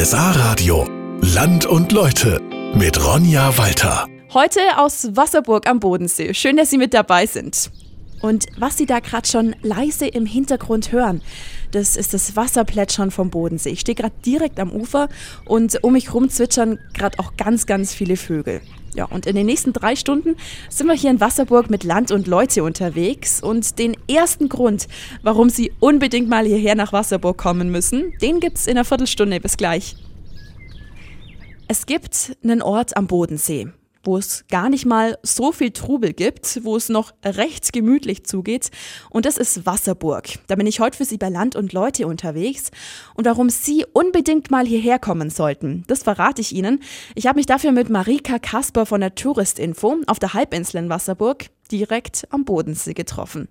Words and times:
RSA 0.00 0.30
Radio. 0.30 0.86
Land 1.22 1.66
und 1.66 1.90
Leute 1.90 2.40
mit 2.72 3.04
Ronja 3.04 3.58
Walter. 3.58 4.06
Heute 4.32 4.60
aus 4.76 5.08
Wasserburg 5.16 5.68
am 5.68 5.80
Bodensee. 5.80 6.34
Schön, 6.34 6.56
dass 6.56 6.70
Sie 6.70 6.78
mit 6.78 6.94
dabei 6.94 7.26
sind. 7.26 7.72
Und 8.20 8.46
was 8.56 8.76
Sie 8.76 8.86
da 8.86 9.00
gerade 9.00 9.26
schon 9.26 9.56
leise 9.60 10.06
im 10.06 10.24
Hintergrund 10.24 10.92
hören, 10.92 11.20
das 11.72 11.96
ist 11.96 12.14
das 12.14 12.36
Wasserplätschern 12.36 13.10
vom 13.10 13.30
Bodensee. 13.30 13.70
Ich 13.70 13.80
stehe 13.80 13.96
gerade 13.96 14.14
direkt 14.24 14.60
am 14.60 14.70
Ufer 14.70 15.08
und 15.46 15.82
um 15.82 15.94
mich 15.94 16.06
herum 16.06 16.30
zwitschern 16.30 16.78
gerade 16.94 17.18
auch 17.18 17.36
ganz, 17.36 17.66
ganz 17.66 17.92
viele 17.92 18.16
Vögel. 18.16 18.60
Ja, 18.94 19.04
und 19.04 19.26
in 19.26 19.36
den 19.36 19.46
nächsten 19.46 19.72
drei 19.72 19.96
Stunden 19.96 20.36
sind 20.68 20.86
wir 20.86 20.94
hier 20.94 21.10
in 21.10 21.20
Wasserburg 21.20 21.70
mit 21.70 21.84
Land 21.84 22.10
und 22.10 22.26
Leute 22.26 22.62
unterwegs. 22.64 23.42
Und 23.42 23.78
den 23.78 23.96
ersten 24.10 24.48
Grund, 24.48 24.88
warum 25.22 25.50
Sie 25.50 25.72
unbedingt 25.80 26.28
mal 26.28 26.44
hierher 26.44 26.74
nach 26.74 26.92
Wasserburg 26.92 27.38
kommen 27.38 27.70
müssen, 27.70 28.12
den 28.20 28.40
gibt 28.40 28.58
es 28.58 28.66
in 28.66 28.76
einer 28.76 28.84
Viertelstunde. 28.84 29.40
Bis 29.40 29.56
gleich. 29.56 29.96
Es 31.68 31.86
gibt 31.86 32.36
einen 32.42 32.62
Ort 32.62 32.96
am 32.96 33.06
Bodensee 33.06 33.68
wo 34.04 34.16
es 34.16 34.44
gar 34.48 34.68
nicht 34.68 34.86
mal 34.86 35.18
so 35.22 35.52
viel 35.52 35.70
Trubel 35.70 36.12
gibt, 36.12 36.64
wo 36.64 36.76
es 36.76 36.88
noch 36.88 37.12
recht 37.24 37.72
gemütlich 37.72 38.24
zugeht. 38.24 38.70
Und 39.10 39.26
das 39.26 39.36
ist 39.36 39.66
Wasserburg. 39.66 40.26
Da 40.46 40.54
bin 40.56 40.66
ich 40.66 40.80
heute 40.80 40.96
für 40.96 41.04
Sie 41.04 41.18
bei 41.18 41.28
Land 41.28 41.56
und 41.56 41.72
Leute 41.72 42.06
unterwegs. 42.06 42.70
Und 43.14 43.26
warum 43.26 43.50
Sie 43.50 43.84
unbedingt 43.92 44.50
mal 44.50 44.66
hierher 44.66 44.98
kommen 44.98 45.30
sollten, 45.30 45.84
das 45.86 46.02
verrate 46.02 46.40
ich 46.40 46.54
Ihnen. 46.54 46.80
Ich 47.14 47.26
habe 47.26 47.36
mich 47.36 47.46
dafür 47.46 47.72
mit 47.72 47.90
Marika 47.90 48.38
Kasper 48.38 48.86
von 48.86 49.00
der 49.00 49.14
Touristinfo 49.14 49.96
auf 50.06 50.18
der 50.18 50.34
Halbinsel 50.34 50.80
in 50.80 50.88
Wasserburg 50.88 51.46
direkt 51.70 52.26
am 52.30 52.44
Bodensee 52.44 52.94
getroffen. 52.94 53.48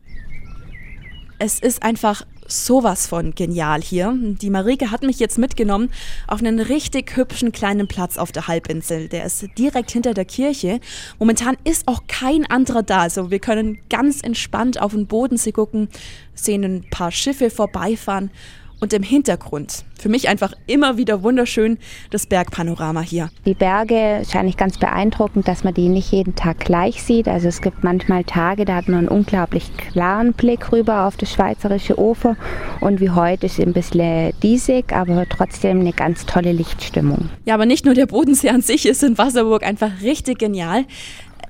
Es 1.39 1.59
ist 1.59 1.83
einfach 1.83 2.23
sowas 2.47 3.07
von 3.07 3.35
genial 3.35 3.81
hier. 3.81 4.13
Die 4.17 4.49
Marike 4.49 4.91
hat 4.91 5.03
mich 5.03 5.19
jetzt 5.19 5.37
mitgenommen 5.37 5.89
auf 6.27 6.39
einen 6.39 6.59
richtig 6.59 7.15
hübschen 7.15 7.51
kleinen 7.51 7.87
Platz 7.87 8.17
auf 8.17 8.31
der 8.31 8.47
Halbinsel. 8.47 9.07
Der 9.09 9.25
ist 9.25 9.45
direkt 9.57 9.91
hinter 9.91 10.13
der 10.13 10.25
Kirche. 10.25 10.79
Momentan 11.19 11.57
ist 11.63 11.87
auch 11.87 12.03
kein 12.07 12.45
anderer 12.45 12.83
da. 12.83 13.01
Also 13.01 13.31
wir 13.31 13.39
können 13.39 13.79
ganz 13.89 14.21
entspannt 14.21 14.81
auf 14.81 14.93
den 14.93 15.07
Bodensee 15.07 15.51
gucken, 15.51 15.89
sehen 16.33 16.63
ein 16.63 16.85
paar 16.89 17.11
Schiffe 17.11 17.49
vorbeifahren 17.49 18.31
und 18.79 18.93
im 18.93 19.03
Hintergrund, 19.03 19.85
für 19.99 20.09
mich 20.09 20.29
einfach 20.29 20.53
immer 20.67 20.97
wieder 20.97 21.23
wunderschön, 21.23 21.77
das 22.11 22.27
Bergpanorama 22.27 23.01
hier. 23.01 23.29
Die 23.45 23.53
Berge 23.53 24.21
scheine 24.29 24.49
ich 24.49 24.57
ganz 24.57 24.77
beeindruckend, 24.77 25.47
dass 25.47 25.63
man 25.63 25.73
die 25.73 25.89
nicht 25.89 26.11
jeden 26.11 26.35
Tag 26.35 26.59
gleich 26.59 27.01
sieht. 27.01 27.27
Also 27.27 27.47
es 27.47 27.61
gibt 27.61 27.83
manchmal 27.83 28.23
Tage, 28.23 28.65
da 28.65 28.75
hat 28.75 28.87
man 28.87 28.99
einen 28.99 29.07
unglaublich 29.07 29.75
klaren 29.77 30.33
Blick 30.33 30.71
rüber 30.71 31.05
auf 31.05 31.17
das 31.17 31.31
schweizerische 31.31 31.99
Ufer 31.99 32.37
und 32.79 32.99
wie 32.99 33.09
heute 33.09 33.47
ist 33.47 33.59
es 33.59 33.65
ein 33.65 33.73
bisschen 33.73 34.33
diesig, 34.43 34.93
aber 34.93 35.25
trotzdem 35.27 35.79
eine 35.79 35.93
ganz 35.93 36.25
tolle 36.25 36.51
Lichtstimmung. 36.51 37.29
Ja, 37.45 37.55
aber 37.55 37.65
nicht 37.65 37.85
nur 37.85 37.93
der 37.93 38.05
Bodensee 38.05 38.49
an 38.49 38.61
sich 38.61 38.85
ist 38.85 39.03
in 39.03 39.17
Wasserburg 39.17 39.63
einfach 39.63 40.01
richtig 40.01 40.39
genial. 40.39 40.85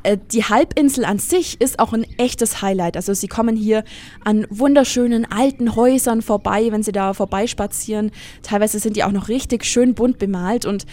Äh, 0.07 0.17
die 0.31 0.45
Halbinsel 0.45 1.03
an 1.03 1.19
sich 1.19 1.59
ist 1.59 1.79
auch 1.79 1.91
ein 1.91 2.05
echtes 2.17 2.61
Highlight. 2.61 2.95
Also 2.95 3.13
Sie 3.13 3.27
kommen 3.27 3.57
hier 3.57 3.83
an 4.23 4.47
wunderschönen 4.49 5.29
alten 5.29 5.75
Häusern 5.75 6.21
vorbei, 6.21 6.67
wenn 6.71 6.81
Sie 6.81 6.93
da 6.93 7.13
vorbeispazieren. 7.13 8.11
Teilweise 8.41 8.79
sind 8.79 8.95
die 8.95 9.03
auch 9.03 9.11
noch 9.11 9.27
richtig 9.27 9.65
schön 9.65 9.95
bunt 9.95 10.17
bemalt 10.17 10.65
und 10.65 10.85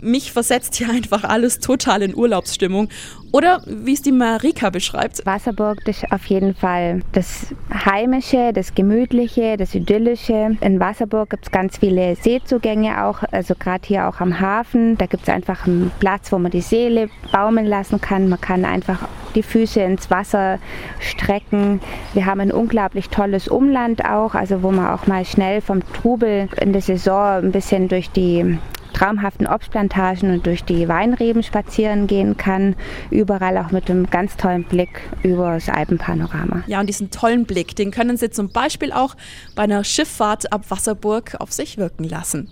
mich 0.00 0.32
versetzt 0.32 0.74
hier 0.74 0.90
einfach 0.90 1.24
alles 1.24 1.60
total 1.60 2.02
in 2.02 2.14
Urlaubsstimmung. 2.14 2.90
Oder 3.30 3.62
wie 3.66 3.92
es 3.92 4.00
die 4.00 4.12
Marika 4.12 4.70
beschreibt. 4.70 5.24
Wasserburg 5.26 5.86
ist 5.86 6.10
auf 6.10 6.24
jeden 6.26 6.54
Fall 6.54 7.00
das 7.12 7.54
Heimische, 7.72 8.52
das 8.54 8.74
Gemütliche, 8.74 9.56
das 9.58 9.74
Idyllische. 9.74 10.56
In 10.60 10.80
Wasserburg 10.80 11.30
gibt 11.30 11.46
es 11.46 11.50
ganz 11.50 11.76
viele 11.76 12.16
Seezugänge 12.16 13.04
auch, 13.04 13.22
also 13.30 13.54
gerade 13.54 13.86
hier 13.86 14.08
auch 14.08 14.20
am 14.20 14.40
Hafen. 14.40 14.96
Da 14.96 15.04
gibt 15.04 15.24
es 15.24 15.28
einfach 15.28 15.66
einen 15.66 15.90
Platz, 16.00 16.32
wo 16.32 16.38
man 16.38 16.50
die 16.50 16.62
Seele 16.62 17.10
baumeln 17.30 17.66
lassen 17.66 18.00
kann. 18.00 18.30
Man 18.30 18.40
kann 18.40 18.57
einfach 18.64 19.08
die 19.34 19.42
Füße 19.42 19.80
ins 19.80 20.10
Wasser 20.10 20.58
strecken. 21.00 21.80
Wir 22.14 22.26
haben 22.26 22.40
ein 22.40 22.52
unglaublich 22.52 23.08
tolles 23.08 23.48
Umland 23.48 24.04
auch, 24.04 24.34
also 24.34 24.62
wo 24.62 24.70
man 24.70 24.88
auch 24.88 25.06
mal 25.06 25.24
schnell 25.24 25.60
vom 25.60 25.80
Trubel 25.92 26.48
in 26.60 26.72
der 26.72 26.82
Saison 26.82 27.44
ein 27.44 27.52
bisschen 27.52 27.88
durch 27.88 28.10
die 28.10 28.58
traumhaften 28.92 29.46
Obstplantagen 29.46 30.32
und 30.32 30.46
durch 30.46 30.64
die 30.64 30.88
Weinreben 30.88 31.42
spazieren 31.42 32.06
gehen 32.06 32.36
kann. 32.36 32.74
Überall 33.10 33.56
auch 33.58 33.70
mit 33.70 33.88
einem 33.90 34.10
ganz 34.10 34.36
tollen 34.36 34.64
Blick 34.64 35.02
über 35.22 35.52
das 35.52 35.68
Alpenpanorama. 35.68 36.64
Ja, 36.66 36.80
und 36.80 36.88
diesen 36.88 37.10
tollen 37.10 37.44
Blick, 37.44 37.76
den 37.76 37.90
können 37.90 38.16
Sie 38.16 38.30
zum 38.30 38.50
Beispiel 38.50 38.92
auch 38.92 39.14
bei 39.54 39.62
einer 39.62 39.84
Schifffahrt 39.84 40.52
ab 40.52 40.64
Wasserburg 40.70 41.36
auf 41.38 41.52
sich 41.52 41.78
wirken 41.78 42.04
lassen. 42.04 42.50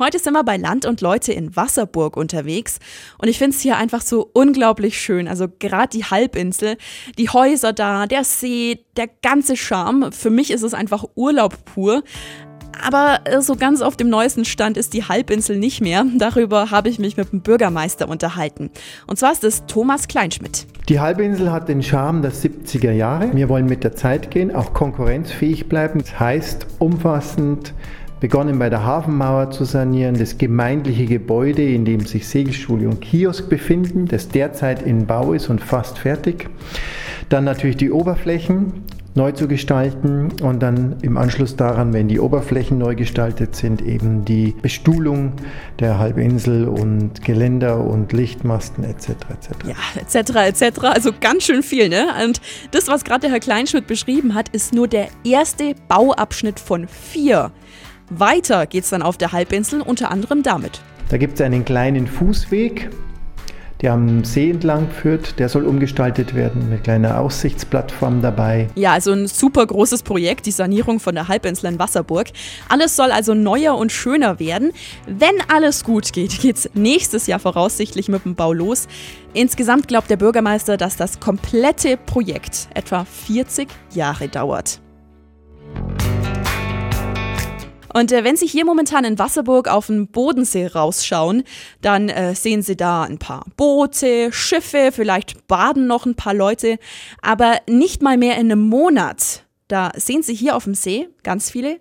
Heute 0.00 0.18
sind 0.18 0.32
wir 0.32 0.44
bei 0.44 0.56
Land 0.56 0.86
und 0.86 1.02
Leute 1.02 1.34
in 1.34 1.54
Wasserburg 1.56 2.16
unterwegs 2.16 2.78
und 3.18 3.28
ich 3.28 3.36
finde 3.36 3.54
es 3.54 3.60
hier 3.60 3.76
einfach 3.76 4.00
so 4.00 4.30
unglaublich 4.32 4.98
schön. 4.98 5.28
Also 5.28 5.46
gerade 5.58 5.90
die 5.90 6.04
Halbinsel, 6.04 6.78
die 7.18 7.28
Häuser 7.28 7.74
da, 7.74 8.06
der 8.06 8.24
See, 8.24 8.86
der 8.96 9.10
ganze 9.20 9.58
Charme. 9.58 10.10
Für 10.10 10.30
mich 10.30 10.52
ist 10.52 10.62
es 10.62 10.72
einfach 10.72 11.04
Urlaub 11.16 11.66
pur. 11.66 12.02
Aber 12.82 13.20
äh, 13.24 13.42
so 13.42 13.56
ganz 13.56 13.82
auf 13.82 13.94
dem 13.94 14.08
neuesten 14.08 14.46
Stand 14.46 14.78
ist 14.78 14.94
die 14.94 15.04
Halbinsel 15.04 15.58
nicht 15.58 15.82
mehr. 15.82 16.06
Darüber 16.16 16.70
habe 16.70 16.88
ich 16.88 16.98
mich 16.98 17.18
mit 17.18 17.30
dem 17.32 17.42
Bürgermeister 17.42 18.08
unterhalten. 18.08 18.70
Und 19.06 19.18
zwar 19.18 19.32
ist 19.32 19.44
es 19.44 19.66
Thomas 19.66 20.08
Kleinschmidt. 20.08 20.66
Die 20.88 20.98
Halbinsel 20.98 21.52
hat 21.52 21.68
den 21.68 21.82
Charme 21.82 22.22
der 22.22 22.32
70er 22.32 22.92
Jahre. 22.92 23.34
Wir 23.34 23.50
wollen 23.50 23.66
mit 23.66 23.84
der 23.84 23.94
Zeit 23.94 24.30
gehen, 24.30 24.54
auch 24.54 24.72
konkurrenzfähig 24.72 25.68
bleiben. 25.68 26.00
Das 26.00 26.18
heißt, 26.18 26.66
umfassend 26.78 27.74
begonnen 28.20 28.58
bei 28.58 28.68
der 28.70 28.84
Hafenmauer 28.84 29.50
zu 29.50 29.64
sanieren, 29.64 30.18
das 30.18 30.38
gemeindliche 30.38 31.06
Gebäude, 31.06 31.62
in 31.62 31.84
dem 31.84 32.00
sich 32.00 32.28
Segelschule 32.28 32.88
und 32.88 33.00
Kiosk 33.00 33.48
befinden, 33.48 34.06
das 34.06 34.28
derzeit 34.28 34.82
in 34.82 35.06
Bau 35.06 35.32
ist 35.32 35.48
und 35.48 35.60
fast 35.60 35.98
fertig. 35.98 36.48
Dann 37.30 37.44
natürlich 37.44 37.76
die 37.76 37.90
Oberflächen, 37.90 38.84
neu 39.14 39.32
zu 39.32 39.48
gestalten 39.48 40.28
und 40.40 40.60
dann 40.60 40.96
im 41.02 41.16
Anschluss 41.16 41.56
daran, 41.56 41.92
wenn 41.92 42.08
die 42.08 42.20
Oberflächen 42.20 42.78
neu 42.78 42.94
gestaltet 42.94 43.56
sind, 43.56 43.82
eben 43.82 44.24
die 44.24 44.54
Bestuhlung 44.62 45.32
der 45.80 45.98
Halbinsel 45.98 46.68
und 46.68 47.24
Geländer 47.24 47.84
und 47.84 48.12
Lichtmasten 48.12 48.84
etc. 48.84 49.08
etc. 49.08 49.16
Ja, 49.66 50.00
etc. 50.00 50.62
etc. 50.62 50.78
Also 50.84 51.10
ganz 51.20 51.44
schön 51.44 51.62
viel, 51.62 51.88
ne? 51.88 52.06
Und 52.24 52.40
das, 52.70 52.86
was 52.88 53.02
gerade 53.04 53.22
der 53.22 53.30
Herr 53.30 53.40
Kleinschmidt 53.40 53.86
beschrieben 53.86 54.34
hat, 54.34 54.48
ist 54.50 54.72
nur 54.72 54.86
der 54.86 55.08
erste 55.24 55.74
Bauabschnitt 55.88 56.60
von 56.60 56.86
vier. 56.86 57.50
Weiter 58.10 58.66
geht's 58.66 58.90
dann 58.90 59.02
auf 59.02 59.16
der 59.16 59.32
Halbinsel, 59.32 59.80
unter 59.80 60.10
anderem 60.10 60.42
damit. 60.42 60.80
Da 61.08 61.16
gibt 61.16 61.34
es 61.34 61.40
einen 61.40 61.64
kleinen 61.64 62.06
Fußweg, 62.06 62.90
der 63.80 63.92
am 63.92 64.24
See 64.24 64.50
entlang 64.50 64.88
führt. 64.90 65.38
Der 65.38 65.48
soll 65.48 65.64
umgestaltet 65.64 66.34
werden, 66.34 66.62
eine 66.66 66.78
kleine 66.78 67.18
Aussichtsplattform 67.18 68.20
dabei. 68.20 68.68
Ja, 68.74 68.92
also 68.92 69.12
ein 69.12 69.26
super 69.26 69.66
großes 69.66 70.02
Projekt, 70.02 70.46
die 70.46 70.50
Sanierung 70.50 71.00
von 71.00 71.14
der 71.14 71.28
Halbinsel 71.28 71.72
in 71.72 71.78
Wasserburg. 71.78 72.28
Alles 72.68 72.96
soll 72.96 73.10
also 73.10 73.34
neuer 73.34 73.76
und 73.76 73.92
schöner 73.92 74.38
werden. 74.38 74.72
Wenn 75.06 75.34
alles 75.48 75.84
gut 75.84 76.12
geht, 76.12 76.40
geht 76.40 76.56
es 76.56 76.70
nächstes 76.74 77.26
Jahr 77.26 77.38
voraussichtlich 77.38 78.08
mit 78.08 78.24
dem 78.24 78.34
Bau 78.34 78.52
los. 78.52 78.88
Insgesamt 79.32 79.88
glaubt 79.88 80.10
der 80.10 80.16
Bürgermeister, 80.16 80.76
dass 80.76 80.96
das 80.96 81.20
komplette 81.20 81.96
Projekt 81.96 82.68
etwa 82.74 83.04
40 83.04 83.68
Jahre 83.94 84.28
dauert. 84.28 84.80
Und 87.92 88.12
äh, 88.12 88.24
wenn 88.24 88.36
Sie 88.36 88.46
hier 88.46 88.64
momentan 88.64 89.04
in 89.04 89.18
Wasserburg 89.18 89.68
auf 89.68 89.86
den 89.86 90.08
Bodensee 90.08 90.66
rausschauen, 90.66 91.44
dann 91.80 92.08
äh, 92.08 92.34
sehen 92.34 92.62
Sie 92.62 92.76
da 92.76 93.02
ein 93.02 93.18
paar 93.18 93.44
Boote, 93.56 94.32
Schiffe, 94.32 94.90
vielleicht 94.92 95.46
baden 95.48 95.86
noch 95.86 96.06
ein 96.06 96.14
paar 96.14 96.34
Leute, 96.34 96.78
aber 97.22 97.58
nicht 97.68 98.02
mal 98.02 98.16
mehr 98.16 98.34
in 98.34 98.50
einem 98.50 98.68
Monat. 98.68 99.44
Da 99.68 99.92
sehen 99.96 100.22
Sie 100.22 100.34
hier 100.34 100.56
auf 100.56 100.64
dem 100.64 100.74
See 100.74 101.08
ganz 101.22 101.50
viele 101.50 101.80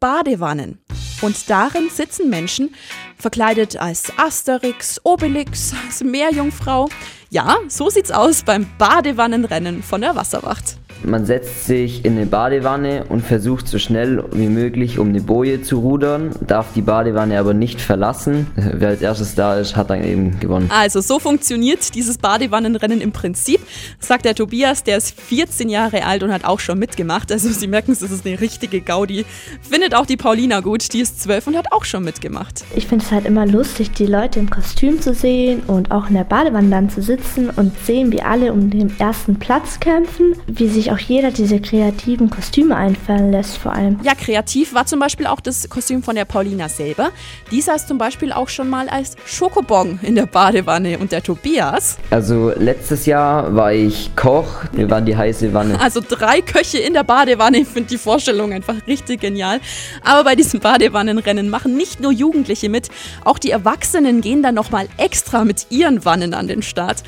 Badewannen. 0.00 0.78
Und 1.20 1.50
darin 1.50 1.90
sitzen 1.90 2.30
Menschen, 2.30 2.74
verkleidet 3.16 3.76
als 3.76 4.12
Asterix, 4.16 5.00
Obelix, 5.02 5.74
als 5.84 6.04
Meerjungfrau. 6.04 6.88
Ja, 7.30 7.56
so 7.68 7.90
sieht's 7.90 8.12
aus 8.12 8.44
beim 8.44 8.66
Badewannenrennen 8.78 9.82
von 9.82 10.00
der 10.00 10.14
Wasserwacht. 10.14 10.78
Man 11.04 11.26
setzt 11.26 11.66
sich 11.66 12.04
in 12.04 12.16
eine 12.16 12.26
Badewanne 12.26 13.04
und 13.08 13.24
versucht 13.24 13.68
so 13.68 13.78
schnell 13.78 14.24
wie 14.32 14.48
möglich 14.48 14.98
um 14.98 15.08
eine 15.08 15.20
Boje 15.20 15.62
zu 15.62 15.78
rudern, 15.78 16.30
darf 16.46 16.72
die 16.74 16.82
Badewanne 16.82 17.38
aber 17.38 17.54
nicht 17.54 17.80
verlassen. 17.80 18.46
Wer 18.56 18.88
als 18.88 19.02
erstes 19.02 19.34
da 19.34 19.58
ist, 19.58 19.76
hat 19.76 19.90
dann 19.90 20.04
eben 20.04 20.40
gewonnen. 20.40 20.70
Also 20.74 21.00
so 21.00 21.18
funktioniert 21.18 21.94
dieses 21.94 22.18
Badewannenrennen 22.18 23.00
im 23.00 23.12
Prinzip, 23.12 23.60
sagt 23.98 24.24
der 24.24 24.34
Tobias, 24.34 24.82
der 24.84 24.96
ist 24.96 25.18
14 25.20 25.68
Jahre 25.68 26.04
alt 26.04 26.22
und 26.22 26.32
hat 26.32 26.44
auch 26.44 26.60
schon 26.60 26.78
mitgemacht. 26.78 27.30
Also 27.30 27.48
Sie 27.48 27.66
merken 27.66 27.92
es, 27.92 28.00
das 28.00 28.10
ist 28.10 28.26
eine 28.26 28.40
richtige 28.40 28.80
Gaudi. 28.80 29.24
Findet 29.60 29.94
auch 29.94 30.06
die 30.06 30.16
Paulina 30.16 30.60
gut, 30.60 30.92
die 30.92 31.00
ist 31.00 31.20
12 31.22 31.48
und 31.48 31.56
hat 31.56 31.72
auch 31.72 31.84
schon 31.84 32.04
mitgemacht. 32.04 32.64
Ich 32.74 32.86
finde 32.86 33.04
es 33.04 33.12
halt 33.12 33.24
immer 33.24 33.46
lustig, 33.46 33.92
die 33.92 34.06
Leute 34.06 34.38
im 34.38 34.50
Kostüm 34.50 35.00
zu 35.00 35.14
sehen 35.14 35.62
und 35.66 35.90
auch 35.90 36.08
in 36.08 36.14
der 36.14 36.24
Badewanne 36.24 36.70
dann 36.70 36.90
zu 36.90 37.02
sitzen 37.02 37.50
und 37.50 37.72
sehen, 37.84 38.12
wie 38.12 38.22
alle 38.22 38.52
um 38.52 38.70
den 38.70 38.98
ersten 38.98 39.38
Platz 39.38 39.80
kämpfen, 39.80 40.34
wie 40.46 40.68
sich 40.68 40.87
sich 40.88 40.92
auch 40.92 41.08
jeder 41.08 41.30
diese 41.30 41.60
kreativen 41.60 42.30
Kostüme 42.30 42.76
einfallen 42.76 43.30
lässt 43.30 43.58
vor 43.58 43.72
allem. 43.72 43.98
Ja, 44.02 44.14
kreativ 44.14 44.74
war 44.74 44.86
zum 44.86 45.00
Beispiel 45.00 45.26
auch 45.26 45.40
das 45.40 45.68
Kostüm 45.68 46.02
von 46.02 46.14
der 46.14 46.24
Paulina 46.24 46.68
selber. 46.68 47.10
Die 47.50 47.60
saß 47.60 47.86
zum 47.86 47.98
Beispiel 47.98 48.32
auch 48.32 48.48
schon 48.48 48.68
mal 48.68 48.88
als 48.88 49.16
Schokobon 49.26 49.98
in 50.02 50.14
der 50.14 50.26
Badewanne 50.26 50.98
und 50.98 51.12
der 51.12 51.22
Tobias. 51.22 51.98
Also 52.10 52.52
letztes 52.56 53.06
Jahr 53.06 53.54
war 53.54 53.72
ich 53.72 54.10
Koch, 54.16 54.64
wir 54.72 54.90
waren 54.90 55.04
die 55.04 55.16
heiße 55.16 55.52
Wanne. 55.52 55.80
Also 55.80 56.00
drei 56.06 56.40
Köche 56.40 56.78
in 56.78 56.94
der 56.94 57.04
Badewanne, 57.04 57.58
ich 57.58 57.68
finde 57.68 57.90
die 57.90 57.98
Vorstellung 57.98 58.52
einfach 58.52 58.76
richtig 58.86 59.20
genial. 59.20 59.60
Aber 60.02 60.24
bei 60.24 60.34
diesem 60.34 60.60
Badewannenrennen 60.60 61.50
machen 61.50 61.76
nicht 61.76 62.00
nur 62.00 62.12
Jugendliche 62.12 62.68
mit, 62.68 62.88
auch 63.24 63.38
die 63.38 63.50
Erwachsenen 63.50 64.20
gehen 64.20 64.42
dann 64.42 64.54
nochmal 64.54 64.88
extra 64.96 65.44
mit 65.44 65.66
ihren 65.70 66.04
Wannen 66.04 66.34
an 66.34 66.48
den 66.48 66.62
Start. 66.62 67.02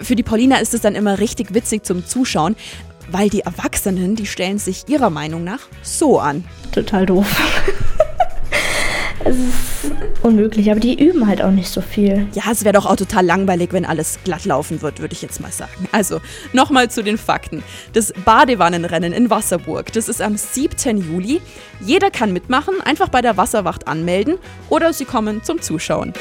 Für 0.00 0.14
die 0.14 0.22
Paulina 0.22 0.58
ist 0.58 0.74
es 0.74 0.80
dann 0.80 0.94
immer 0.94 1.18
richtig 1.18 1.54
witzig 1.54 1.84
zum 1.84 2.06
Zuschauen, 2.06 2.54
weil 3.10 3.28
die 3.28 3.40
Erwachsenen, 3.40 4.16
die 4.16 4.26
stellen 4.26 4.58
sich 4.58 4.88
ihrer 4.88 5.10
Meinung 5.10 5.44
nach 5.44 5.60
so 5.82 6.18
an. 6.20 6.44
Total 6.72 7.06
doof. 7.06 7.26
es 9.24 9.36
ist 9.36 9.92
unmöglich, 10.22 10.70
aber 10.70 10.80
die 10.80 10.98
üben 11.02 11.26
halt 11.26 11.42
auch 11.42 11.50
nicht 11.50 11.68
so 11.68 11.80
viel. 11.80 12.26
Ja, 12.34 12.44
es 12.50 12.64
wäre 12.64 12.74
doch 12.74 12.86
auch 12.86 12.96
total 12.96 13.24
langweilig, 13.24 13.72
wenn 13.72 13.84
alles 13.84 14.18
glatt 14.24 14.44
laufen 14.44 14.82
wird, 14.82 15.00
würde 15.00 15.14
ich 15.14 15.22
jetzt 15.22 15.40
mal 15.40 15.52
sagen. 15.52 15.88
Also, 15.92 16.20
nochmal 16.52 16.90
zu 16.90 17.02
den 17.02 17.18
Fakten. 17.18 17.62
Das 17.92 18.12
Badewannenrennen 18.24 19.12
in 19.12 19.30
Wasserburg, 19.30 19.92
das 19.92 20.08
ist 20.08 20.22
am 20.22 20.36
7. 20.36 20.98
Juli. 20.98 21.40
Jeder 21.80 22.10
kann 22.10 22.32
mitmachen, 22.32 22.80
einfach 22.84 23.08
bei 23.08 23.22
der 23.22 23.36
Wasserwacht 23.36 23.88
anmelden 23.88 24.36
oder 24.68 24.92
sie 24.92 25.04
kommen 25.04 25.42
zum 25.42 25.60
Zuschauen. 25.60 26.12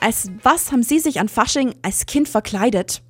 Als 0.00 0.30
was 0.42 0.70
haben 0.70 0.82
Sie 0.82 1.00
sich 1.00 1.18
an 1.18 1.28
Fasching 1.28 1.74
als 1.82 2.06
Kind 2.06 2.28
verkleidet? 2.28 3.02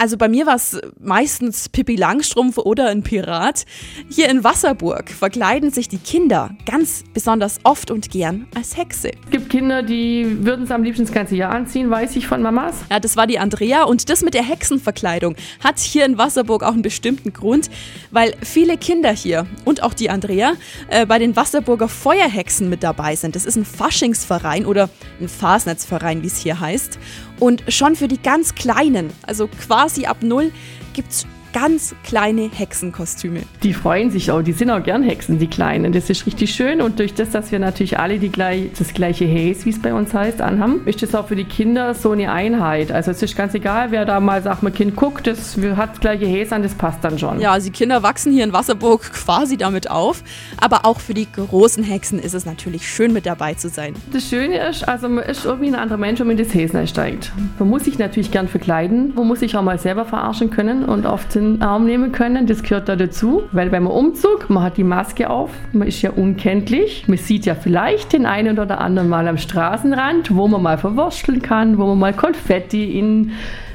Also 0.00 0.16
bei 0.16 0.28
mir 0.28 0.46
war 0.46 0.54
es 0.54 0.80
meistens 1.00 1.68
Pippi 1.68 1.96
Langstrumpf 1.96 2.56
oder 2.56 2.86
ein 2.86 3.02
Pirat. 3.02 3.64
Hier 4.08 4.28
in 4.28 4.44
Wasserburg 4.44 5.10
verkleiden 5.10 5.72
sich 5.72 5.88
die 5.88 5.98
Kinder 5.98 6.54
ganz 6.66 7.02
besonders 7.12 7.58
oft 7.64 7.90
und 7.90 8.08
gern 8.08 8.46
als 8.54 8.76
Hexe. 8.76 9.10
Es 9.24 9.30
gibt 9.32 9.50
Kinder, 9.50 9.82
die 9.82 10.44
würden 10.44 10.66
es 10.66 10.70
am 10.70 10.84
liebsten 10.84 11.04
das 11.04 11.12
ganze 11.12 11.34
Jahr 11.34 11.52
anziehen, 11.52 11.90
weiß 11.90 12.14
ich 12.14 12.28
von 12.28 12.40
Mamas. 12.42 12.76
Ja, 12.92 13.00
das 13.00 13.16
war 13.16 13.26
die 13.26 13.40
Andrea 13.40 13.82
und 13.82 14.08
das 14.08 14.22
mit 14.22 14.34
der 14.34 14.44
Hexenverkleidung 14.44 15.34
hat 15.64 15.80
hier 15.80 16.04
in 16.04 16.16
Wasserburg 16.16 16.62
auch 16.62 16.74
einen 16.74 16.82
bestimmten 16.82 17.32
Grund, 17.32 17.68
weil 18.12 18.36
viele 18.40 18.78
Kinder 18.78 19.10
hier 19.10 19.48
und 19.64 19.82
auch 19.82 19.94
die 19.94 20.10
Andrea 20.10 20.52
äh, 20.90 21.06
bei 21.06 21.18
den 21.18 21.34
Wasserburger 21.34 21.88
Feuerhexen 21.88 22.68
mit 22.68 22.84
dabei 22.84 23.16
sind. 23.16 23.34
Das 23.34 23.44
ist 23.44 23.56
ein 23.56 23.64
Faschingsverein 23.64 24.64
oder 24.64 24.90
ein 25.20 25.28
Fasnetzverein, 25.28 26.22
wie 26.22 26.28
es 26.28 26.38
hier 26.38 26.60
heißt. 26.60 27.00
Und 27.38 27.62
schon 27.68 27.96
für 27.96 28.08
die 28.08 28.20
ganz 28.20 28.54
Kleinen, 28.54 29.10
also 29.22 29.48
quasi 29.48 30.06
ab 30.06 30.18
null, 30.22 30.52
gibt 30.94 31.12
es 31.12 31.26
ganz 31.52 31.94
kleine 32.04 32.50
Hexenkostüme. 32.52 33.42
Die 33.62 33.74
freuen 33.74 34.10
sich 34.10 34.30
auch, 34.30 34.42
die 34.42 34.52
sind 34.52 34.70
auch 34.70 34.82
gern 34.82 35.02
Hexen, 35.02 35.38
die 35.38 35.46
Kleinen. 35.46 35.92
Das 35.92 36.10
ist 36.10 36.26
richtig 36.26 36.54
schön 36.54 36.80
und 36.80 36.98
durch 36.98 37.14
das, 37.14 37.30
dass 37.30 37.52
wir 37.52 37.58
natürlich 37.58 37.98
alle 37.98 38.18
die 38.18 38.30
gleich, 38.30 38.70
das 38.78 38.94
gleiche 38.94 39.26
Haze, 39.26 39.64
wie 39.64 39.70
es 39.70 39.80
bei 39.80 39.94
uns 39.94 40.14
heißt, 40.14 40.40
anhaben, 40.40 40.82
ist 40.86 41.02
das 41.02 41.14
auch 41.14 41.28
für 41.28 41.36
die 41.36 41.44
Kinder 41.44 41.94
so 41.94 42.12
eine 42.12 42.30
Einheit. 42.30 42.92
Also 42.92 43.10
es 43.10 43.22
ist 43.22 43.36
ganz 43.36 43.54
egal, 43.54 43.90
wer 43.90 44.04
da 44.04 44.20
mal 44.20 44.42
sagt, 44.42 44.62
mein 44.62 44.74
Kind 44.74 44.96
guckt, 44.96 45.26
das 45.26 45.56
hat 45.76 45.90
das 45.92 46.00
gleiche 46.00 46.26
Haze 46.26 46.54
an, 46.54 46.62
das 46.62 46.74
passt 46.74 47.02
dann 47.02 47.18
schon. 47.18 47.40
Ja, 47.40 47.52
also 47.52 47.66
die 47.66 47.72
Kinder 47.72 48.02
wachsen 48.02 48.32
hier 48.32 48.44
in 48.44 48.52
Wasserburg 48.52 49.12
quasi 49.12 49.56
damit 49.56 49.90
auf, 49.90 50.22
aber 50.60 50.84
auch 50.84 51.00
für 51.00 51.14
die 51.14 51.26
großen 51.30 51.82
Hexen 51.84 52.18
ist 52.18 52.34
es 52.34 52.46
natürlich 52.46 52.88
schön 52.88 53.12
mit 53.12 53.26
dabei 53.26 53.54
zu 53.54 53.68
sein. 53.68 53.94
Das 54.12 54.28
Schöne 54.28 54.58
ist, 54.68 54.86
also 54.86 55.08
man 55.08 55.24
ist 55.24 55.44
irgendwie 55.44 55.68
ein 55.68 55.74
anderer 55.74 55.98
Mensch, 55.98 56.20
wenn 56.20 56.26
man 56.26 56.38
in 56.38 56.44
das 56.44 56.54
Haze 56.54 56.86
steigt. 56.86 57.32
Man 57.58 57.68
muss 57.68 57.84
sich 57.84 57.98
natürlich 57.98 58.30
gern 58.30 58.48
verkleiden, 58.48 59.14
man 59.14 59.26
muss 59.26 59.40
sich 59.40 59.56
auch 59.56 59.62
mal 59.62 59.78
selber 59.78 60.04
verarschen 60.04 60.50
können 60.50 60.84
und 60.84 61.06
oft 61.06 61.32
den 61.38 61.62
Arm 61.62 61.86
nehmen 61.86 62.12
können. 62.12 62.46
Das 62.46 62.62
gehört 62.62 62.88
da 62.88 62.96
dazu, 62.96 63.42
weil 63.52 63.70
beim 63.70 63.86
Umzug, 63.86 64.50
man 64.50 64.62
hat 64.62 64.76
die 64.76 64.84
Maske 64.84 65.30
auf, 65.30 65.50
man 65.72 65.88
ist 65.88 66.02
ja 66.02 66.10
unkenntlich. 66.10 67.04
Man 67.06 67.18
sieht 67.18 67.46
ja 67.46 67.54
vielleicht 67.54 68.12
den 68.12 68.26
einen 68.26 68.58
oder 68.58 68.80
anderen 68.80 69.08
mal 69.08 69.26
am 69.28 69.38
Straßenrand, 69.38 70.34
wo 70.34 70.48
man 70.48 70.62
mal 70.62 70.78
verwursteln 70.78 71.42
kann, 71.42 71.78
wo 71.78 71.86
man 71.86 71.98
mal 71.98 72.12
Konfetti 72.12 72.98
in 72.98 73.32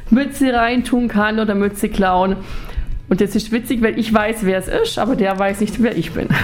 Mütze 0.10 0.54
reintun 0.54 1.08
kann 1.08 1.40
oder 1.40 1.56
Mütze 1.56 1.90
klauen. 1.90 2.36
Und 3.10 3.22
das 3.22 3.36
ist 3.36 3.52
witzig, 3.52 3.82
weil 3.82 4.00
ich 4.00 4.14
weiß, 4.14 4.40
wer 4.44 4.58
es 4.58 4.68
ist, 4.68 4.98
aber 4.98 5.16
der 5.16 5.38
weiß 5.38 5.60
nicht, 5.60 5.82
wer 5.82 5.96
ich 5.98 6.12
bin. 6.12 6.30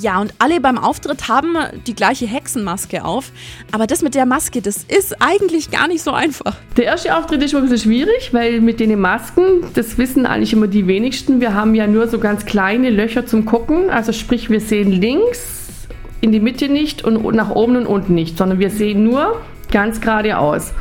Ja, 0.00 0.20
und 0.20 0.34
alle 0.38 0.60
beim 0.60 0.76
Auftritt 0.76 1.28
haben 1.28 1.56
die 1.86 1.94
gleiche 1.94 2.26
Hexenmaske 2.26 3.04
auf. 3.04 3.32
Aber 3.72 3.86
das 3.86 4.02
mit 4.02 4.14
der 4.14 4.26
Maske, 4.26 4.60
das 4.60 4.84
ist 4.84 5.22
eigentlich 5.22 5.70
gar 5.70 5.88
nicht 5.88 6.02
so 6.02 6.10
einfach. 6.12 6.56
Der 6.76 6.84
erste 6.84 7.16
Auftritt 7.16 7.42
ist 7.42 7.54
ein 7.54 7.62
bisschen 7.62 7.78
schwierig, 7.78 8.32
weil 8.32 8.60
mit 8.60 8.78
den 8.78 8.98
Masken, 9.00 9.64
das 9.74 9.96
wissen 9.96 10.26
eigentlich 10.26 10.52
immer 10.52 10.66
die 10.66 10.86
wenigsten, 10.86 11.40
wir 11.40 11.54
haben 11.54 11.74
ja 11.74 11.86
nur 11.86 12.08
so 12.08 12.18
ganz 12.18 12.44
kleine 12.44 12.90
Löcher 12.90 13.26
zum 13.26 13.46
Gucken. 13.46 13.88
Also 13.88 14.12
sprich, 14.12 14.50
wir 14.50 14.60
sehen 14.60 14.92
links 14.92 15.88
in 16.20 16.30
die 16.30 16.40
Mitte 16.40 16.68
nicht 16.68 17.02
und 17.04 17.34
nach 17.34 17.50
oben 17.50 17.76
und 17.76 17.86
unten 17.86 18.14
nicht, 18.14 18.36
sondern 18.36 18.58
wir 18.58 18.70
sehen 18.70 19.02
nur 19.02 19.40
ganz 19.70 20.00
geradeaus. 20.00 20.72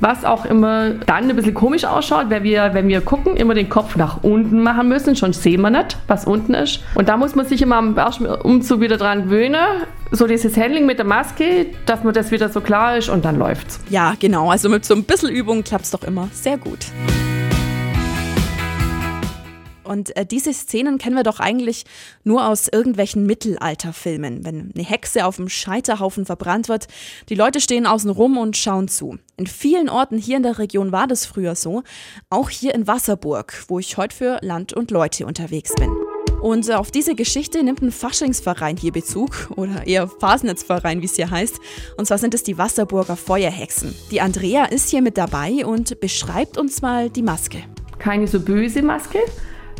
Was 0.00 0.24
auch 0.24 0.44
immer 0.44 0.90
dann 0.90 1.30
ein 1.30 1.36
bisschen 1.36 1.54
komisch 1.54 1.84
ausschaut, 1.84 2.28
weil 2.28 2.42
wir, 2.42 2.74
wenn 2.74 2.88
wir 2.88 3.00
gucken, 3.00 3.36
immer 3.36 3.54
den 3.54 3.68
Kopf 3.68 3.96
nach 3.96 4.22
unten 4.22 4.62
machen 4.62 4.88
müssen, 4.88 5.16
schon 5.16 5.32
sehen 5.32 5.62
wir 5.62 5.70
nicht, 5.70 5.96
was 6.08 6.26
unten 6.26 6.54
ist. 6.54 6.80
Und 6.94 7.08
da 7.08 7.16
muss 7.16 7.34
man 7.34 7.46
sich 7.46 7.62
immer 7.62 7.76
am 7.76 7.96
Umzug 8.42 8.80
wieder 8.80 8.96
dran 8.96 9.24
gewöhnen, 9.24 9.56
so 10.10 10.26
dieses 10.26 10.56
Handling 10.56 10.86
mit 10.86 10.98
der 10.98 11.06
Maske, 11.06 11.66
dass 11.86 12.04
man 12.04 12.12
das 12.12 12.30
wieder 12.30 12.48
so 12.48 12.60
klar 12.60 12.96
ist 12.96 13.08
und 13.08 13.24
dann 13.24 13.38
läuft's. 13.38 13.80
Ja, 13.88 14.14
genau. 14.18 14.50
Also 14.50 14.68
mit 14.68 14.84
so 14.84 14.94
ein 14.94 15.04
bisschen 15.04 15.30
Übung 15.30 15.64
klappt 15.64 15.84
es 15.84 15.90
doch 15.90 16.02
immer 16.02 16.28
sehr 16.32 16.58
gut. 16.58 16.86
Und 19.84 20.16
äh, 20.16 20.26
diese 20.26 20.52
Szenen 20.52 20.98
kennen 20.98 21.16
wir 21.16 21.22
doch 21.22 21.40
eigentlich 21.40 21.84
nur 22.24 22.48
aus 22.48 22.68
irgendwelchen 22.68 23.26
Mittelalterfilmen, 23.26 24.44
wenn 24.44 24.72
eine 24.74 24.84
Hexe 24.84 25.26
auf 25.26 25.36
dem 25.36 25.48
Scheiterhaufen 25.48 26.26
verbrannt 26.26 26.68
wird. 26.68 26.88
Die 27.28 27.34
Leute 27.34 27.60
stehen 27.60 27.86
außen 27.86 28.10
rum 28.10 28.38
und 28.38 28.56
schauen 28.56 28.88
zu. 28.88 29.18
In 29.36 29.46
vielen 29.46 29.88
Orten 29.88 30.18
hier 30.18 30.36
in 30.36 30.42
der 30.42 30.58
Region 30.58 30.92
war 30.92 31.06
das 31.06 31.26
früher 31.26 31.54
so, 31.54 31.82
auch 32.30 32.50
hier 32.50 32.74
in 32.74 32.86
Wasserburg, 32.86 33.64
wo 33.68 33.78
ich 33.78 33.96
heute 33.96 34.16
für 34.16 34.38
Land 34.42 34.72
und 34.72 34.90
Leute 34.90 35.26
unterwegs 35.26 35.74
bin. 35.74 35.90
Und 36.44 36.68
äh, 36.68 36.74
auf 36.74 36.90
diese 36.90 37.14
Geschichte 37.14 37.62
nimmt 37.62 37.80
ein 37.80 37.90
Faschingsverein 37.90 38.76
hier 38.76 38.92
Bezug, 38.92 39.50
oder 39.56 39.86
eher 39.86 40.08
Fasnetzverein, 40.08 41.00
wie 41.00 41.06
es 41.06 41.16
hier 41.16 41.30
heißt. 41.30 41.58
Und 41.96 42.04
zwar 42.04 42.18
sind 42.18 42.34
es 42.34 42.42
die 42.42 42.58
Wasserburger 42.58 43.16
Feuerhexen. 43.16 43.94
Die 44.10 44.20
Andrea 44.20 44.66
ist 44.66 44.90
hier 44.90 45.00
mit 45.00 45.16
dabei 45.16 45.64
und 45.64 45.98
beschreibt 46.00 46.58
uns 46.58 46.82
mal 46.82 47.08
die 47.08 47.22
Maske. 47.22 47.62
Keine 47.98 48.26
so 48.26 48.40
böse 48.40 48.82
Maske, 48.82 49.20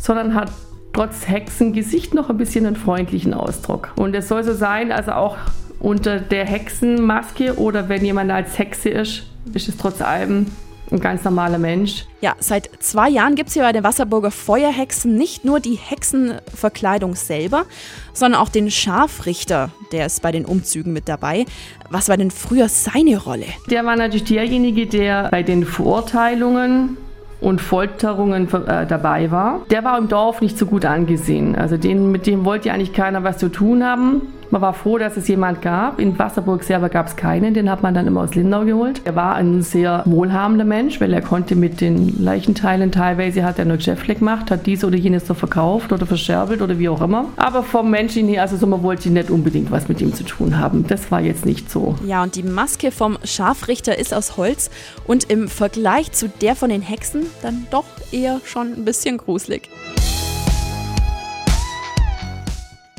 sondern 0.01 0.35
hat 0.35 0.51
trotz 0.93 1.29
Hexengesicht 1.29 2.15
noch 2.15 2.31
ein 2.31 2.37
bisschen 2.37 2.67
einen 2.67 2.77
freundlichen 2.77 3.35
Ausdruck. 3.35 3.91
Und 3.97 4.15
es 4.15 4.29
soll 4.29 4.45
so 4.45 4.55
sein, 4.55 4.93
also 4.93 5.13
auch 5.13 5.37
unter 5.81 6.19
der 6.19 6.47
Hexenmaske 6.47 7.59
oder 7.59 7.89
wenn 7.89 8.05
jemand 8.05 8.31
als 8.31 8.59
Hexe 8.59 8.89
ist, 8.89 9.25
ist 9.53 9.69
es 9.69 9.77
trotz 9.77 10.01
allem 10.01 10.47
ein 10.91 11.01
ganz 11.01 11.25
normaler 11.25 11.59
Mensch. 11.59 12.05
Ja, 12.21 12.35
seit 12.39 12.71
zwei 12.79 13.09
Jahren 13.09 13.35
gibt 13.35 13.49
es 13.49 13.55
hier 13.55 13.63
bei 13.63 13.73
den 13.73 13.85
Wasserburger 13.85 14.31
Feuerhexen 14.31 15.17
nicht 15.17 15.45
nur 15.45 15.61
die 15.61 15.75
Hexenverkleidung 15.75 17.15
selber, 17.15 17.65
sondern 18.13 18.41
auch 18.41 18.49
den 18.49 18.71
Scharfrichter, 18.71 19.71
der 19.93 20.07
ist 20.07 20.23
bei 20.23 20.31
den 20.31 20.45
Umzügen 20.45 20.93
mit 20.93 21.09
dabei. 21.09 21.47
Was 21.91 22.09
war 22.09 22.17
denn 22.17 22.31
früher 22.31 22.69
seine 22.69 23.19
Rolle? 23.19 23.47
Der 23.71 23.85
war 23.85 23.97
natürlich 23.97 24.25
derjenige, 24.25 24.87
der 24.87 25.29
bei 25.31 25.43
den 25.43 25.65
Verurteilungen 25.65 26.97
und 27.45 27.61
Folterungen 27.61 28.49
äh, 28.67 28.87
dabei 28.87 29.31
war. 29.31 29.61
Der 29.71 29.85
war 29.85 29.99
im 29.99 30.09
Dorf 30.09 30.41
nicht 30.41 30.57
so 30.59 30.65
gut 30.65 30.87
angesehen. 30.87 31.55
Also 31.57 31.77
den, 31.77 32.11
mit 32.11 32.27
dem 32.27 32.45
wollte 32.45 32.73
eigentlich 32.73 32.95
keiner 32.95 33.23
was 33.23 33.37
zu 33.37 33.51
tun 33.51 33.85
haben. 33.85 34.23
Man 34.55 34.63
war 34.63 34.73
froh, 34.73 34.99
dass 34.99 35.17
es 35.17 35.27
jemand 35.27 35.63
gab. 35.63 35.99
In 35.99 36.17
Wasserburg 36.17 36.63
selber 36.63 36.89
gab 36.89 37.09
es 37.09 37.17
keinen, 37.17 37.55
den 37.55 37.69
hat 37.69 37.83
man 37.83 37.93
dann 37.93 38.07
immer 38.07 38.21
aus 38.21 38.37
Lindau 38.37 38.65
geholt. 38.65 39.01
Er 39.05 39.17
war 39.17 39.35
ein 39.35 39.63
sehr 39.63 40.05
wohlhabender 40.05 40.65
Mensch, 40.65 41.01
weil 41.01 41.13
er 41.13 41.23
konnte 41.23 41.57
mit 41.57 41.81
den 41.81 42.23
Leichenteilen 42.23 42.93
teilweise 42.93 43.43
hat 43.43 43.59
er 43.59 43.65
nur 43.65 43.79
Geschäfte 43.79 44.15
gemacht, 44.15 44.53
hat 44.53 44.65
dies 44.65 44.85
oder 44.85 44.97
jenes 44.97 45.27
so 45.27 45.35
verkauft 45.35 45.91
oder 45.93 46.07
verscherbelt 46.07 46.63
oder 46.63 46.79
wie 46.79 46.89
auch 46.89 47.03
immer. 47.03 47.25
Aber 47.35 47.65
vom 47.65 47.91
Menschen 47.91 48.29
her, 48.29 48.43
also 48.43 48.57
so, 48.57 48.69
man 48.69 48.85
wollte 48.85 49.11
nicht 49.11 49.29
unbedingt 49.29 49.73
was 49.73 49.89
mit 49.89 50.01
ihm 50.01 50.15
zu 50.15 50.23
tun 50.23 50.57
haben. 50.57 50.87
Das 50.87 51.11
war 51.11 51.21
jetzt 51.21 51.45
nicht 51.45 51.69
so. 51.69 51.97
Ja, 52.07 52.23
und 52.23 52.37
die 52.37 52.45
Maske 52.45 52.93
vom 52.93 53.19
Scharfrichter 53.25 53.99
ist 53.99 54.15
aus 54.15 54.37
Holz 54.37 54.71
und 55.05 55.33
im 55.33 55.49
Vergleich 55.49 56.13
zu 56.13 56.29
der 56.29 56.55
von 56.55 56.71
den 56.71 56.81
Hexen 56.81 57.27
dann 57.43 57.67
doch 57.73 57.87
eher 58.13 58.41
schon 58.45 58.69
ein 58.69 58.85
bisschen 58.85 59.19
gruselig. 59.19 59.69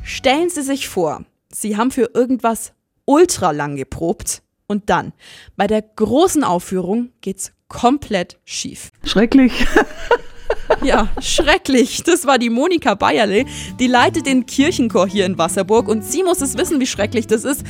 Stellen 0.04 0.50
Sie 0.50 0.62
sich 0.62 0.90
vor, 0.90 1.22
Sie 1.56 1.78
haben 1.78 1.90
für 1.90 2.12
irgendwas 2.14 2.74
ultra 3.06 3.52
lang 3.52 3.78
geprobt 3.78 4.42
und 4.68 4.90
dann 4.90 5.14
bei 5.56 5.68
der 5.68 5.82
großen 5.82 6.44
Aufführung 6.44 7.12
geht's 7.22 7.54
komplett 7.70 8.38
schief. 8.44 8.92
Schrecklich. 9.04 9.54
Ja, 10.84 11.10
schrecklich. 11.22 12.04
Das 12.04 12.26
war 12.26 12.38
die 12.38 12.50
Monika 12.50 12.96
Bayerle. 12.96 13.46
Die 13.80 13.88
leitet 13.88 14.26
den 14.26 14.46
Kirchenchor 14.46 15.08
hier 15.08 15.26
in 15.26 15.38
Wasserburg 15.38 15.88
und 15.88 16.04
sie 16.04 16.24
muss 16.24 16.42
es 16.42 16.58
wissen, 16.58 16.80
wie 16.80 16.88
schrecklich 16.88 17.28
das 17.28 17.44
ist. 17.44 17.64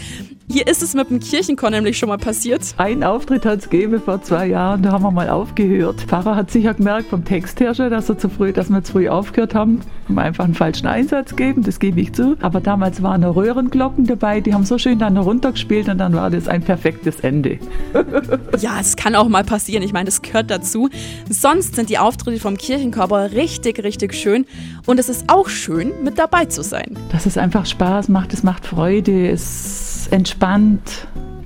Hier 0.47 0.67
ist 0.67 0.83
es 0.83 0.93
mit 0.93 1.09
dem 1.09 1.19
Kirchenchor 1.19 1.71
nämlich 1.71 1.97
schon 1.97 2.07
mal 2.07 2.19
passiert. 2.19 2.75
Ein 2.77 3.03
Auftritt 3.03 3.45
hat 3.45 3.59
es 3.59 3.69
gegeben 3.69 3.99
vor 3.99 4.21
zwei 4.21 4.45
Jahren, 4.45 4.83
da 4.83 4.91
haben 4.91 5.01
wir 5.01 5.09
mal 5.09 5.27
aufgehört. 5.27 6.01
Pfarrer 6.01 6.35
hat 6.35 6.51
sicher 6.51 6.75
gemerkt 6.75 7.09
vom 7.09 7.25
Textherrscher, 7.25 7.89
dass, 7.89 8.09
er 8.09 8.19
zu 8.19 8.29
früh, 8.29 8.53
dass 8.53 8.69
wir 8.69 8.83
zu 8.83 8.91
früh 8.91 9.09
aufgehört 9.09 9.55
haben. 9.55 9.81
Haben 10.07 10.19
einfach 10.19 10.45
einen 10.45 10.53
falschen 10.53 10.85
Einsatz 10.85 11.35
gegeben, 11.35 11.63
das 11.63 11.79
gebe 11.79 11.99
ich 11.99 12.13
zu. 12.13 12.37
Aber 12.41 12.61
damals 12.61 13.01
waren 13.01 13.21
noch 13.21 13.35
Röhrenglocken 13.35 14.05
dabei, 14.05 14.39
die 14.39 14.53
haben 14.53 14.65
so 14.65 14.77
schön 14.77 14.99
dann 14.99 15.17
runtergespielt 15.17 15.89
und 15.89 15.97
dann 15.97 16.13
war 16.13 16.29
das 16.29 16.47
ein 16.47 16.61
perfektes 16.61 17.21
Ende. 17.21 17.57
ja, 18.59 18.79
es 18.79 18.95
kann 18.95 19.15
auch 19.15 19.27
mal 19.27 19.43
passieren. 19.43 19.81
Ich 19.81 19.93
meine, 19.93 20.05
das 20.05 20.21
gehört 20.21 20.51
dazu. 20.51 20.89
Sonst 21.27 21.75
sind 21.75 21.89
die 21.89 21.97
Auftritte 21.97 22.39
vom 22.39 22.55
Kirchenchor 22.55 23.03
aber 23.03 23.31
richtig, 23.31 23.83
richtig 23.83 24.13
schön. 24.13 24.45
Und 24.85 24.99
es 24.99 25.09
ist 25.09 25.27
auch 25.27 25.49
schön, 25.49 25.91
mit 26.03 26.19
dabei 26.19 26.45
zu 26.45 26.61
sein. 26.61 26.95
Dass 27.11 27.25
es 27.25 27.35
einfach 27.35 27.65
Spaß 27.65 28.09
macht, 28.09 28.31
es 28.31 28.43
macht 28.43 28.67
Freude, 28.67 29.27
es 29.27 30.07
entspannt. 30.11 30.34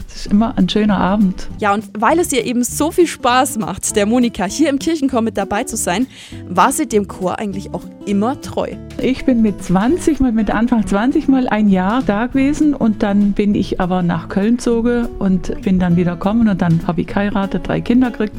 Es 0.07 0.25
ist 0.25 0.31
immer 0.31 0.57
ein 0.57 0.67
schöner 0.67 0.97
Abend. 0.97 1.47
Ja, 1.59 1.73
und 1.73 1.85
weil 1.97 2.19
es 2.19 2.33
ihr 2.33 2.43
eben 2.43 2.63
so 2.63 2.91
viel 2.91 3.07
Spaß 3.07 3.57
macht, 3.57 3.95
der 3.95 4.05
Monika 4.05 4.45
hier 4.45 4.69
im 4.69 4.79
Kirchenchor 4.79 5.21
mit 5.21 5.37
dabei 5.37 5.63
zu 5.63 5.77
sein, 5.77 6.07
war 6.47 6.71
sie 6.71 6.87
dem 6.87 7.07
Chor 7.07 7.39
eigentlich 7.39 7.73
auch 7.73 7.83
immer 8.05 8.41
treu. 8.41 8.71
Ich 9.01 9.23
bin 9.23 9.41
mit 9.41 9.63
20 9.63 10.19
mal, 10.19 10.31
mit 10.31 10.49
Anfang 10.49 10.85
20 10.85 11.27
mal 11.27 11.47
ein 11.47 11.69
Jahr 11.69 12.01
da 12.03 12.27
gewesen 12.27 12.73
und 12.73 13.03
dann 13.03 13.33
bin 13.33 13.55
ich 13.55 13.79
aber 13.79 14.01
nach 14.01 14.27
Köln 14.27 14.57
gezogen 14.57 15.07
und 15.19 15.61
bin 15.61 15.79
dann 15.79 15.95
wieder 15.95 16.13
gekommen 16.13 16.49
und 16.49 16.61
dann 16.61 16.85
habe 16.87 17.01
ich 17.01 17.07
geheiratet, 17.07 17.67
drei 17.67 17.79
Kinder 17.79 18.11
gekriegt 18.11 18.35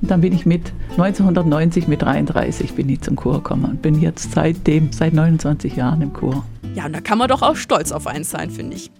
und 0.00 0.10
dann 0.10 0.20
bin 0.20 0.32
ich 0.32 0.46
mit 0.46 0.72
1990 0.92 1.88
mit 1.88 2.00
33 2.02 2.72
bin 2.72 2.88
ich 2.88 3.02
zum 3.02 3.16
Chor 3.16 3.34
gekommen 3.34 3.64
und 3.64 3.82
bin 3.82 4.00
jetzt 4.00 4.32
seitdem, 4.32 4.92
seit 4.92 5.12
29 5.12 5.76
Jahren 5.76 6.00
im 6.00 6.12
Chor. 6.12 6.44
Ja, 6.74 6.86
und 6.86 6.94
da 6.94 7.00
kann 7.00 7.18
man 7.18 7.28
doch 7.28 7.42
auch 7.42 7.56
stolz 7.56 7.92
auf 7.92 8.06
einen 8.06 8.24
sein, 8.24 8.50
finde 8.50 8.76
ich. 8.76 8.90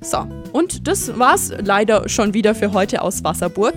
So, 0.00 0.26
und 0.52 0.86
das 0.86 1.18
war's 1.18 1.52
leider 1.58 2.08
schon 2.08 2.34
wieder 2.34 2.54
für 2.54 2.72
heute 2.72 3.02
aus 3.02 3.24
Wasserburg. 3.24 3.74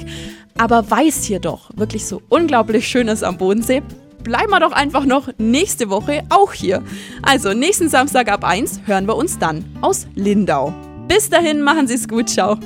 Aber 0.57 0.89
weiß 0.89 1.23
hier 1.23 1.39
doch 1.39 1.71
wirklich 1.75 2.05
so 2.05 2.21
unglaublich 2.29 2.87
schön 2.87 3.07
ist 3.07 3.23
am 3.23 3.37
Bodensee, 3.37 3.81
bleiben 4.23 4.51
wir 4.51 4.59
doch 4.59 4.71
einfach 4.71 5.05
noch 5.05 5.29
nächste 5.37 5.89
Woche 5.89 6.23
auch 6.29 6.53
hier. 6.53 6.83
Also 7.23 7.53
nächsten 7.53 7.89
Samstag 7.89 8.31
ab 8.31 8.43
1 8.43 8.81
hören 8.85 9.07
wir 9.07 9.15
uns 9.15 9.39
dann 9.39 9.65
aus 9.81 10.07
Lindau. 10.15 10.73
Bis 11.07 11.29
dahin, 11.29 11.61
machen 11.61 11.87
Sie 11.87 11.95
es 11.95 12.07
gut, 12.07 12.29
ciao. 12.29 12.57